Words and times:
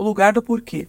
O 0.00 0.02
lugar 0.02 0.32
do 0.32 0.40
porquê. 0.40 0.88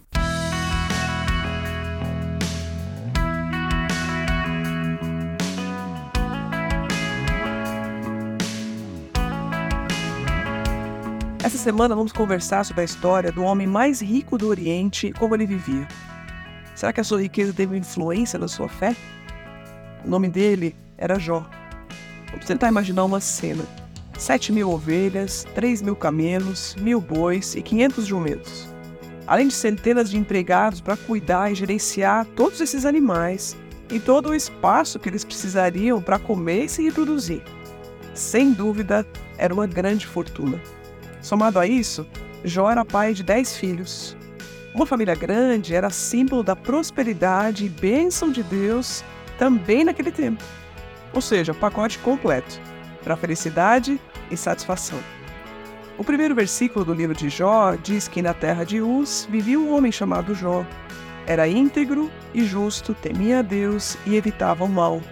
Essa 11.44 11.58
semana 11.58 11.94
vamos 11.94 12.10
conversar 12.10 12.64
sobre 12.64 12.80
a 12.80 12.84
história 12.84 13.30
do 13.30 13.42
homem 13.42 13.66
mais 13.66 14.00
rico 14.00 14.38
do 14.38 14.48
Oriente 14.48 15.08
e 15.08 15.12
como 15.12 15.34
ele 15.34 15.44
vivia. 15.44 15.86
Será 16.74 16.90
que 16.90 17.02
a 17.02 17.04
sua 17.04 17.20
riqueza 17.20 17.52
teve 17.52 17.76
influência 17.76 18.38
na 18.38 18.48
sua 18.48 18.70
fé? 18.70 18.96
O 20.06 20.08
nome 20.08 20.30
dele 20.30 20.74
era 20.96 21.18
Jó. 21.18 21.46
Vamos 22.30 22.46
tentar 22.46 22.68
imaginar 22.68 23.04
uma 23.04 23.20
cena. 23.20 23.64
Sete 24.16 24.50
mil 24.50 24.70
ovelhas, 24.70 25.46
três 25.54 25.82
mil 25.82 25.94
camelos, 25.94 26.74
mil 26.76 26.98
bois 26.98 27.54
e 27.54 27.60
quinhentos 27.60 28.06
jumentos. 28.06 28.71
Além 29.26 29.48
de 29.48 29.54
centenas 29.54 30.10
de 30.10 30.18
empregados 30.18 30.80
para 30.80 30.96
cuidar 30.96 31.50
e 31.50 31.54
gerenciar 31.54 32.26
todos 32.36 32.60
esses 32.60 32.84
animais 32.84 33.56
e 33.90 34.00
todo 34.00 34.30
o 34.30 34.34
espaço 34.34 34.98
que 34.98 35.08
eles 35.08 35.24
precisariam 35.24 36.00
para 36.00 36.18
comer 36.18 36.64
e 36.64 36.68
se 36.68 36.82
reproduzir. 36.82 37.42
Sem 38.14 38.52
dúvida, 38.52 39.06
era 39.38 39.54
uma 39.54 39.66
grande 39.66 40.06
fortuna. 40.06 40.60
Somado 41.20 41.58
a 41.58 41.66
isso, 41.66 42.06
Jó 42.44 42.70
era 42.70 42.84
pai 42.84 43.14
de 43.14 43.22
dez 43.22 43.56
filhos. 43.56 44.16
Uma 44.74 44.86
família 44.86 45.14
grande 45.14 45.74
era 45.74 45.90
símbolo 45.90 46.42
da 46.42 46.56
prosperidade 46.56 47.66
e 47.66 47.68
bênção 47.68 48.30
de 48.30 48.42
Deus 48.42 49.04
também 49.38 49.84
naquele 49.84 50.10
tempo. 50.10 50.42
Ou 51.12 51.20
seja, 51.20 51.52
pacote 51.52 51.98
completo 51.98 52.60
para 53.04 53.16
felicidade 53.16 54.00
e 54.30 54.36
satisfação. 54.36 54.98
O 55.98 56.04
primeiro 56.04 56.34
versículo 56.34 56.84
do 56.84 56.94
livro 56.94 57.14
de 57.14 57.28
Jó 57.28 57.74
diz 57.74 58.08
que 58.08 58.22
na 58.22 58.32
terra 58.32 58.64
de 58.64 58.80
Uz 58.80 59.28
vivia 59.30 59.60
um 59.60 59.74
homem 59.74 59.92
chamado 59.92 60.34
Jó. 60.34 60.64
Era 61.26 61.46
íntegro 61.46 62.10
e 62.32 62.44
justo, 62.44 62.94
temia 62.94 63.40
a 63.40 63.42
Deus 63.42 63.96
e 64.06 64.16
evitava 64.16 64.64
o 64.64 64.68
mal. 64.68 65.02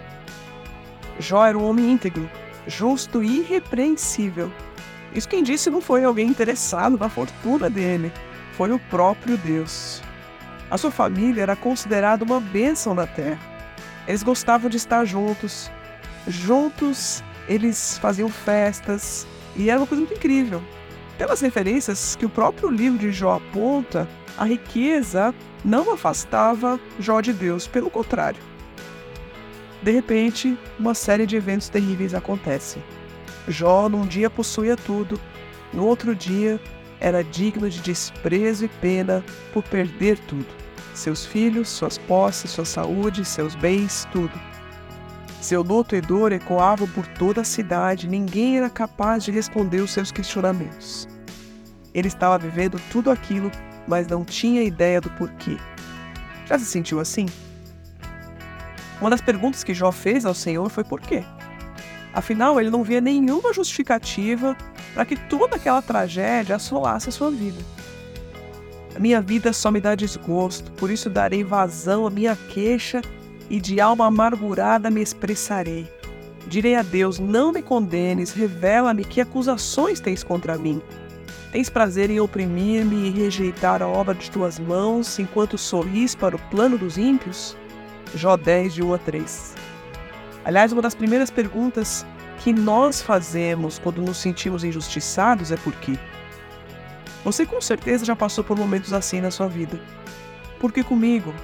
Jó 1.19 1.45
era 1.45 1.57
um 1.57 1.69
homem 1.69 1.93
íntegro, 1.93 2.29
justo 2.67 3.23
e 3.23 3.41
irrepreensível. 3.41 4.51
Isso 5.15 5.29
quem 5.29 5.43
disse 5.43 5.69
não 5.69 5.83
foi 5.83 6.03
alguém 6.03 6.29
interessado 6.29 6.97
na 6.97 7.09
fortuna 7.09 7.69
dele, 7.69 8.11
foi 8.53 8.73
o 8.73 8.79
próprio 8.79 9.37
Deus. 9.37 10.03
A 10.71 10.79
sua 10.79 10.91
família 10.91 11.43
era 11.43 11.57
considerada 11.57 12.25
uma 12.25 12.41
bênção 12.41 12.95
na 12.95 13.07
terra. 13.07 13.39
Eles 14.09 14.23
gostavam 14.23 14.71
de 14.71 14.79
estar 14.79 15.05
juntos. 15.05 15.71
Juntos, 16.27 17.23
eles 17.47 17.99
faziam 17.99 18.29
festas 18.29 19.27
e 19.57 19.71
era 19.71 19.79
uma 19.81 19.87
coisa 19.87 20.03
muito 20.03 20.17
incrível. 20.17 20.63
Pelas 21.19 21.41
referências 21.41 22.17
que 22.17 22.25
o 22.25 22.31
próprio 22.31 22.71
livro 22.71 22.99
de 22.99 23.13
Jó 23.13 23.37
aponta, 23.37 24.09
a 24.39 24.45
riqueza 24.45 25.35
não 25.65 25.93
afastava 25.93 26.81
Jó 26.99 27.21
de 27.21 27.33
Deus, 27.33 27.67
pelo 27.67 27.91
contrário. 27.91 28.41
De 29.83 29.91
repente, 29.91 30.59
uma 30.79 30.95
série 30.95 31.27
de 31.27 31.37
eventos 31.37 31.69
terríveis 31.69 32.15
acontecem. 32.15 32.83
Jó 33.49 33.89
num 33.89 34.07
dia 34.07 34.31
possuía 34.31 34.77
tudo, 34.77 35.21
no 35.73 35.85
outro 35.85 36.15
dia 36.15 36.61
era 37.01 37.25
digno 37.25 37.69
de 37.69 37.81
desprezo 37.81 38.67
e 38.67 38.69
pena 38.69 39.25
por 39.53 39.63
perder 39.65 40.19
tudo: 40.21 40.47
seus 40.95 41.25
filhos, 41.25 41.69
suas 41.69 41.97
posses, 41.97 42.51
sua 42.51 42.65
saúde, 42.65 43.25
seus 43.25 43.55
bens, 43.55 44.07
tudo. 44.13 44.50
Seu 45.41 45.63
luto 45.63 45.97
e 45.97 46.01
dor 46.03 46.33
ecoavam 46.33 46.87
por 46.89 47.07
toda 47.07 47.41
a 47.41 47.45
cidade, 47.45 48.07
ninguém 48.07 48.59
era 48.59 48.69
capaz 48.69 49.25
de 49.25 49.31
responder 49.31 49.81
os 49.81 49.91
seus 49.91 50.13
questionamentos. 50.13 51.09
Ele 51.95 52.09
estava 52.09 52.39
vivendo 52.39 52.81
tudo 52.93 53.11
aquilo, 53.11 53.51
mas 53.89 54.07
não 54.07 54.25
tinha 54.25 54.63
ideia 54.63 55.01
do 55.01 55.09
porquê. 55.11 55.57
Já 56.47 56.59
se 56.59 56.67
sentiu 56.67 57.01
assim? 57.01 57.27
Uma 59.01 59.09
das 59.09 59.23
perguntas 59.23 59.65
que 59.65 59.73
Jó 59.73 59.91
fez 59.91 60.27
ao 60.27 60.35
Senhor 60.35 60.69
foi 60.69 60.85
por 60.85 61.01
quê? 61.01 61.25
Afinal, 62.13 62.61
ele 62.61 62.71
não 62.71 62.85
via 62.85 63.01
nenhuma 63.01 63.53
justificativa 63.53 64.55
para 64.93 65.07
que 65.07 65.17
toda 65.17 65.57
aquela 65.57 65.81
tragédia 65.81 66.57
assolasse 66.57 67.09
a 67.09 67.13
sua 67.13 67.31
vida. 67.31 67.65
A 68.95 68.99
minha 68.99 69.23
vida 69.23 69.53
só 69.53 69.71
me 69.71 69.81
dá 69.81 69.95
desgosto, 69.95 70.71
por 70.73 70.91
isso 70.91 71.09
darei 71.09 71.43
vazão 71.43 72.07
à 72.07 72.11
minha 72.11 72.37
queixa 72.37 73.01
e 73.51 73.61
de 73.61 73.81
alma 73.81 74.07
amargurada 74.07 74.89
me 74.89 75.03
expressarei. 75.03 75.87
Direi 76.47 76.77
a 76.77 76.83
Deus: 76.83 77.19
Não 77.19 77.53
me 77.53 77.61
condenes, 77.61 78.33
revela-me 78.33 79.05
que 79.05 79.21
acusações 79.21 80.01
tens 80.01 80.25
contra 80.25 80.57
mim. 80.57 80.81
Tens 81.53 81.69
prazer 81.69 82.11
em 82.11 82.21
oprimir-me 82.21 83.09
e 83.09 83.11
rejeitar 83.11 83.83
a 83.83 83.89
obra 83.89 84.15
de 84.15 84.31
tuas 84.31 84.59
mãos, 84.59 85.19
enquanto 85.19 85.59
sorris 85.59 86.15
para 86.15 86.37
o 86.37 86.39
plano 86.51 86.79
dos 86.79 86.97
ímpios? 86.97 87.57
Jó 88.15 88.37
10, 88.37 88.75
de 88.75 88.83
1 88.83 88.95
a 88.95 88.99
3. 88.99 89.55
Aliás, 90.45 90.73
uma 90.73 90.81
das 90.81 90.95
primeiras 90.95 91.29
perguntas 91.29 92.07
que 92.39 92.53
nós 92.53 93.03
fazemos 93.03 93.79
quando 93.79 94.01
nos 94.01 94.17
sentimos 94.17 94.65
injustiçados 94.65 95.51
é 95.51 95.57
por 95.57 95.75
quê? 95.75 95.99
Você 97.25 97.45
com 97.45 97.61
certeza 97.61 98.05
já 98.05 98.17
passou 98.17 98.43
por 98.43 98.57
momentos 98.57 98.93
assim 98.93 99.21
na 99.21 99.31
sua 99.31 99.49
vida. 99.49 99.79
Por 100.59 100.73
que 100.73 100.83
comigo? 100.83 101.35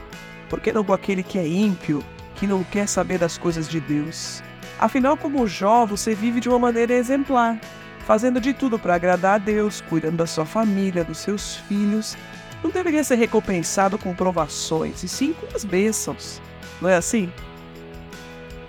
Por 0.48 0.60
que 0.60 0.72
não 0.72 0.84
com 0.84 0.92
aquele 0.92 1.22
que 1.22 1.38
é 1.38 1.46
ímpio, 1.46 2.02
que 2.36 2.46
não 2.46 2.62
quer 2.64 2.86
saber 2.86 3.18
das 3.18 3.36
coisas 3.36 3.68
de 3.68 3.80
Deus? 3.80 4.42
Afinal, 4.78 5.16
como 5.16 5.46
Jó, 5.46 5.86
você 5.86 6.14
vive 6.14 6.38
de 6.38 6.48
uma 6.48 6.58
maneira 6.58 6.92
exemplar, 6.92 7.58
fazendo 8.00 8.40
de 8.40 8.52
tudo 8.52 8.78
para 8.78 8.94
agradar 8.94 9.36
a 9.36 9.38
Deus, 9.38 9.80
cuidando 9.80 10.18
da 10.18 10.26
sua 10.26 10.44
família, 10.44 11.02
dos 11.02 11.18
seus 11.18 11.56
filhos. 11.56 12.16
Não 12.62 12.70
deveria 12.70 13.02
ser 13.02 13.16
recompensado 13.16 13.98
com 13.98 14.14
provações, 14.14 15.02
e 15.02 15.08
sim 15.08 15.32
com 15.32 15.46
as 15.56 15.64
bênçãos. 15.64 16.40
Não 16.80 16.90
é 16.90 16.96
assim? 16.96 17.32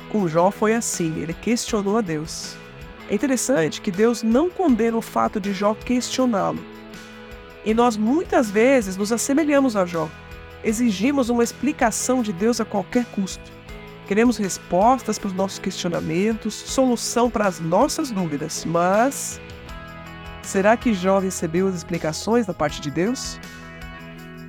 Com 0.09 0.27
Jó 0.27 0.49
foi 0.49 0.73
assim, 0.73 1.19
ele 1.19 1.33
questionou 1.33 1.97
a 1.97 2.01
Deus. 2.01 2.55
É 3.09 3.15
interessante 3.15 3.81
que 3.81 3.91
Deus 3.91 4.23
não 4.23 4.49
condena 4.49 4.97
o 4.97 5.01
fato 5.01 5.39
de 5.39 5.53
Jó 5.53 5.73
questioná-lo. 5.73 6.63
E 7.65 7.73
nós 7.73 7.97
muitas 7.97 8.49
vezes 8.49 8.95
nos 8.95 9.11
assemelhamos 9.11 9.75
a 9.75 9.85
Jó. 9.85 10.09
Exigimos 10.63 11.29
uma 11.29 11.43
explicação 11.43 12.21
de 12.21 12.33
Deus 12.33 12.59
a 12.59 12.65
qualquer 12.65 13.05
custo. 13.05 13.51
Queremos 14.07 14.37
respostas 14.37 15.19
para 15.19 15.27
os 15.27 15.33
nossos 15.33 15.59
questionamentos, 15.59 16.53
solução 16.53 17.29
para 17.29 17.45
as 17.45 17.59
nossas 17.59 18.09
dúvidas, 18.09 18.63
mas 18.65 19.39
será 20.41 20.77
que 20.77 20.93
Jó 20.93 21.19
recebeu 21.19 21.67
as 21.67 21.75
explicações 21.75 22.45
da 22.45 22.53
parte 22.53 22.79
de 22.79 22.89
Deus? 22.89 23.39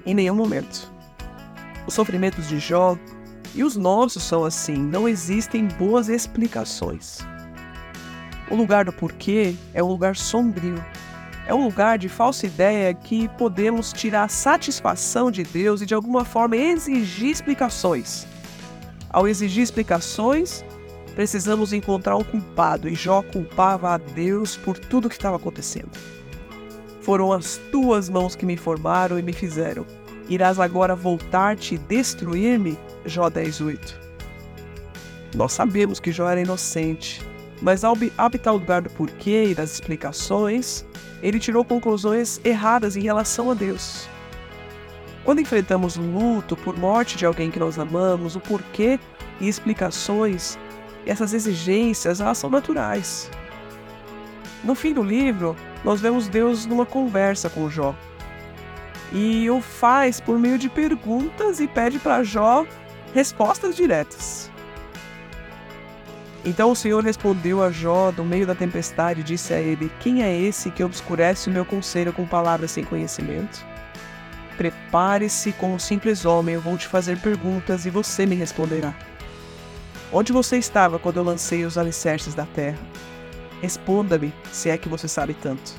Em 0.06 0.14
nenhum 0.14 0.36
momento. 0.36 0.92
Os 1.86 1.94
sofrimentos 1.94 2.48
de 2.48 2.58
Jó 2.58 2.96
e 3.54 3.64
os 3.64 3.76
nossos 3.76 4.22
são 4.22 4.44
assim, 4.44 4.76
não 4.76 5.08
existem 5.08 5.66
boas 5.66 6.08
explicações. 6.08 7.18
O 8.50 8.54
lugar 8.54 8.84
do 8.84 8.92
porquê 8.92 9.54
é 9.74 9.82
um 9.82 9.88
lugar 9.88 10.16
sombrio. 10.16 10.82
É 11.48 11.54
um 11.54 11.64
lugar 11.64 11.96
de 11.96 12.10
falsa 12.10 12.44
ideia 12.44 12.92
que 12.92 13.26
podemos 13.26 13.90
tirar 13.90 14.28
satisfação 14.28 15.30
de 15.30 15.42
Deus 15.42 15.80
e 15.80 15.86
de 15.86 15.94
alguma 15.94 16.22
forma 16.22 16.54
exigir 16.58 17.30
explicações. 17.30 18.26
Ao 19.08 19.26
exigir 19.26 19.62
explicações, 19.62 20.62
precisamos 21.14 21.72
encontrar 21.72 22.18
um 22.18 22.22
culpado 22.22 22.86
e 22.86 22.94
Jó 22.94 23.22
culpava 23.22 23.94
a 23.94 23.96
Deus 23.96 24.58
por 24.58 24.78
tudo 24.78 25.06
o 25.06 25.08
que 25.08 25.16
estava 25.16 25.36
acontecendo. 25.36 25.88
Foram 27.00 27.32
as 27.32 27.56
tuas 27.72 28.10
mãos 28.10 28.36
que 28.36 28.44
me 28.44 28.58
formaram 28.58 29.18
e 29.18 29.22
me 29.22 29.32
fizeram. 29.32 29.86
Irás 30.28 30.60
agora 30.60 30.94
voltar-te 30.94 31.76
e 31.76 31.78
destruir-me? 31.78 32.78
Jó 33.06 33.30
10:8. 33.30 33.98
Nós 35.34 35.54
sabemos 35.54 35.98
que 35.98 36.12
Jó 36.12 36.28
era 36.28 36.42
inocente, 36.42 37.22
mas 37.60 37.84
ao 37.84 37.96
habitar 38.16 38.54
o 38.54 38.58
lugar 38.58 38.82
do 38.82 38.90
porquê 38.90 39.46
e 39.48 39.54
das 39.54 39.72
explicações, 39.72 40.84
ele 41.22 41.38
tirou 41.38 41.64
conclusões 41.64 42.40
erradas 42.44 42.96
em 42.96 43.02
relação 43.02 43.50
a 43.50 43.54
Deus. 43.54 44.08
Quando 45.24 45.40
enfrentamos 45.40 45.96
luto 45.96 46.56
por 46.56 46.76
morte 46.78 47.16
de 47.16 47.26
alguém 47.26 47.50
que 47.50 47.58
nós 47.58 47.78
amamos, 47.78 48.36
o 48.36 48.40
porquê 48.40 48.98
e 49.40 49.48
explicações, 49.48 50.58
essas 51.04 51.34
exigências, 51.34 52.20
elas 52.20 52.38
são 52.38 52.48
naturais. 52.48 53.30
No 54.62 54.74
fim 54.74 54.92
do 54.92 55.02
livro, 55.02 55.54
nós 55.84 56.00
vemos 56.00 56.28
Deus 56.28 56.66
numa 56.66 56.86
conversa 56.86 57.50
com 57.50 57.68
Jó. 57.68 57.94
E 59.12 59.48
o 59.50 59.60
faz 59.60 60.20
por 60.20 60.38
meio 60.38 60.58
de 60.58 60.68
perguntas 60.68 61.60
e 61.60 61.66
pede 61.66 61.98
para 61.98 62.22
Jó 62.22 62.66
respostas 63.14 63.74
diretas. 63.74 64.50
Então 66.48 66.70
o 66.70 66.74
Senhor 66.74 67.04
respondeu 67.04 67.62
a 67.62 67.70
Jó 67.70 68.10
no 68.10 68.24
meio 68.24 68.46
da 68.46 68.54
tempestade 68.54 69.20
e 69.20 69.22
disse 69.22 69.52
a 69.52 69.60
ele: 69.60 69.92
Quem 70.00 70.22
é 70.22 70.34
esse 70.34 70.70
que 70.70 70.82
obscurece 70.82 71.50
o 71.50 71.52
meu 71.52 71.62
conselho 71.62 72.10
com 72.10 72.26
palavras 72.26 72.70
sem 72.70 72.82
conhecimento? 72.82 73.62
Prepare-se 74.56 75.52
como 75.52 75.78
simples 75.78 76.24
homem, 76.24 76.54
eu 76.54 76.60
vou 76.62 76.78
te 76.78 76.88
fazer 76.88 77.20
perguntas 77.20 77.84
e 77.84 77.90
você 77.90 78.24
me 78.24 78.34
responderá. 78.34 78.94
Onde 80.10 80.32
você 80.32 80.56
estava 80.56 80.98
quando 80.98 81.18
eu 81.18 81.22
lancei 81.22 81.66
os 81.66 81.76
alicerces 81.76 82.34
da 82.34 82.46
terra? 82.46 82.78
Responda-me, 83.60 84.32
se 84.50 84.70
é 84.70 84.78
que 84.78 84.88
você 84.88 85.06
sabe 85.06 85.34
tanto. 85.34 85.74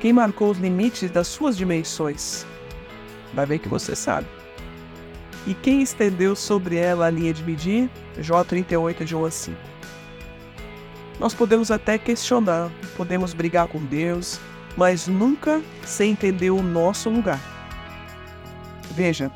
Quem 0.00 0.12
marcou 0.12 0.50
os 0.50 0.58
limites 0.58 1.12
das 1.12 1.28
suas 1.28 1.56
dimensões? 1.56 2.44
Vai 3.32 3.46
ver 3.46 3.60
que 3.60 3.68
você 3.68 3.94
sabe. 3.94 4.26
E 5.46 5.54
quem 5.54 5.80
estendeu 5.80 6.34
sobre 6.34 6.76
ela 6.76 7.06
a 7.06 7.10
linha 7.10 7.32
de 7.32 7.44
medir? 7.44 7.88
Jó 8.18 8.42
38, 8.42 9.04
de 9.04 9.14
1 9.14 9.24
a 9.24 9.30
5. 9.30 9.56
Nós 11.20 11.32
podemos 11.32 11.70
até 11.70 11.96
questionar, 11.96 12.70
podemos 12.96 13.32
brigar 13.32 13.68
com 13.68 13.78
Deus, 13.78 14.40
mas 14.76 15.06
nunca 15.06 15.62
sem 15.84 16.10
entender 16.10 16.50
o 16.50 16.62
nosso 16.62 17.08
lugar. 17.08 17.40
Veja, 18.90 19.30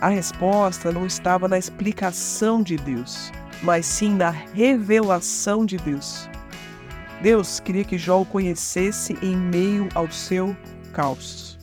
a 0.00 0.08
resposta 0.08 0.92
não 0.92 1.04
estava 1.04 1.48
na 1.48 1.58
explicação 1.58 2.62
de 2.62 2.76
Deus, 2.76 3.32
mas 3.62 3.86
sim 3.86 4.14
na 4.14 4.30
revelação 4.30 5.66
de 5.66 5.76
Deus. 5.78 6.28
Deus 7.20 7.60
queria 7.60 7.84
que 7.84 7.98
Jó 7.98 8.20
o 8.20 8.26
conhecesse 8.26 9.18
em 9.20 9.36
meio 9.36 9.88
ao 9.94 10.10
seu 10.10 10.56
caos. 10.92 11.58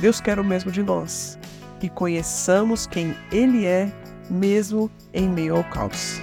Deus 0.00 0.20
quer 0.20 0.38
o 0.38 0.44
mesmo 0.44 0.70
de 0.70 0.82
nós, 0.82 1.38
que 1.80 1.88
conheçamos 1.88 2.86
quem 2.86 3.14
Ele 3.30 3.66
é, 3.66 3.92
mesmo 4.30 4.90
em 5.12 5.28
meio 5.28 5.56
ao 5.56 5.64
caos. 5.64 6.20